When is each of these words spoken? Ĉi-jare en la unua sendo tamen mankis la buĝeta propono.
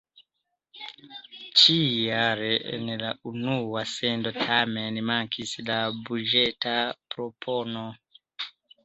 Ĉi-jare 1.63 2.47
en 2.77 2.87
la 3.01 3.11
unua 3.31 3.83
sendo 3.91 4.31
tamen 4.39 4.97
mankis 5.11 5.53
la 5.69 5.77
buĝeta 6.09 6.75
propono. 7.13 7.85